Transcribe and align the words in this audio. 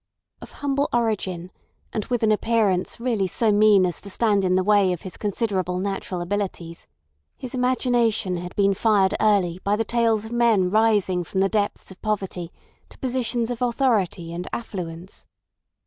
Of 0.41 0.53
humble 0.53 0.89
origin, 0.91 1.51
and 1.93 2.05
with 2.05 2.23
an 2.23 2.31
appearance 2.31 2.99
really 2.99 3.27
so 3.27 3.51
mean 3.51 3.85
as 3.85 4.01
to 4.01 4.09
stand 4.09 4.43
in 4.43 4.55
the 4.55 4.63
way 4.63 4.93
of 4.93 5.01
his 5.03 5.15
considerable 5.15 5.77
natural 5.77 6.21
abilities, 6.21 6.87
his 7.37 7.53
imagination 7.53 8.37
had 8.37 8.55
been 8.55 8.73
fired 8.73 9.13
early 9.19 9.59
by 9.63 9.75
the 9.75 9.85
tales 9.85 10.25
of 10.25 10.31
men 10.31 10.69
rising 10.71 11.23
from 11.23 11.41
the 11.41 11.49
depths 11.49 11.91
of 11.91 12.01
poverty 12.01 12.49
to 12.89 12.97
positions 12.97 13.51
of 13.51 13.61
authority 13.61 14.33
and 14.33 14.47
affluence. 14.51 15.27